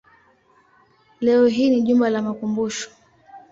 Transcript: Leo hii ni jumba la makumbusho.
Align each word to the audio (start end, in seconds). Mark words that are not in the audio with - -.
Leo 1.19 1.47
hii 1.47 1.69
ni 1.69 1.81
jumba 1.81 2.09
la 2.09 2.21
makumbusho. 2.21 2.89